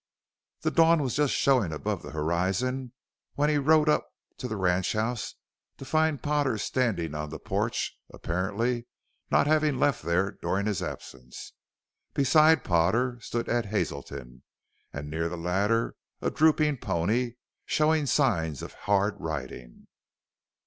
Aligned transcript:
The 0.61 0.71
dawn 0.71 0.99
was 1.03 1.13
just 1.15 1.31
showing 1.35 1.71
above 1.71 2.01
the 2.01 2.09
horizon 2.09 2.91
when 3.35 3.51
he 3.51 3.59
rode 3.59 3.87
up 3.87 4.09
to 4.39 4.47
the 4.47 4.55
ranchhouse 4.57 5.35
to 5.77 5.85
find 5.85 6.23
Potter 6.23 6.57
standing 6.57 7.13
on 7.13 7.29
the 7.29 7.37
porch 7.37 7.95
apparently 8.11 8.87
not 9.29 9.45
having 9.45 9.77
left 9.77 10.01
there 10.01 10.31
during 10.41 10.65
his 10.65 10.81
absence. 10.81 11.53
Beside 12.15 12.63
Potter 12.63 13.19
stood 13.21 13.47
Ed 13.47 13.67
Hazelton, 13.67 14.41
and 14.91 15.07
near 15.07 15.29
the 15.29 15.37
latter 15.37 15.93
a 16.19 16.31
drooping 16.31 16.77
pony, 16.77 17.33
showing 17.67 18.07
signs 18.07 18.63
of 18.63 18.73
hard 18.73 19.13
riding. 19.19 19.85